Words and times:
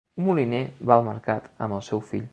Un 0.21 0.25
moliner 0.27 0.61
va 0.91 0.97
al 0.97 1.05
mercat 1.11 1.49
amb 1.67 1.79
el 1.81 1.89
seu 1.91 2.07
fill. 2.13 2.29